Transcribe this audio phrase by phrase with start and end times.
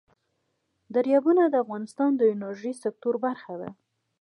[0.95, 3.69] دریابونه د افغانستان د انرژۍ سکتور برخه ده.